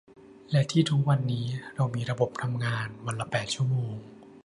[0.51, 1.45] และที่ทุกวันนี้
[1.75, 3.95] เรามีระบบทำงานวันละแปดชั่วโมง